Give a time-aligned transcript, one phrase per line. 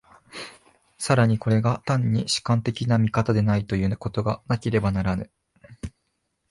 [0.97, 5.29] 更にこれが単に主観的な見方でないということがなければならぬ。